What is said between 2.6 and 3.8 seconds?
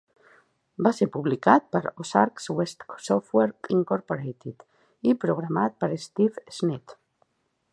West Software